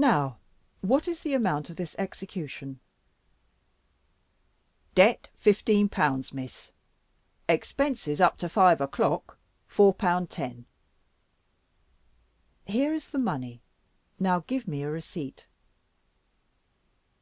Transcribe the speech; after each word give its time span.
Now 0.00 0.38
what 0.80 1.06
is 1.06 1.20
the 1.20 1.34
amount 1.34 1.68
of 1.68 1.76
this 1.76 1.94
execution?" 1.98 2.80
"Debt 4.94 5.28
fifteen 5.34 5.90
pounds, 5.90 6.32
Miss; 6.32 6.72
expenses 7.50 8.18
up 8.18 8.38
to 8.38 8.48
five 8.48 8.80
o'clock, 8.80 9.36
four 9.66 9.92
pound 9.92 10.30
ten." 10.30 10.64
"Here 12.66 12.94
is 12.94 13.08
the 13.08 13.18
money. 13.18 13.60
Now 14.18 14.40
give 14.40 14.66
me 14.66 14.84
a 14.84 14.90
receipt." 14.90 15.44